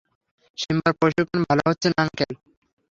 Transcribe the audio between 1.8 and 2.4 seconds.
না, আঙ্কেল।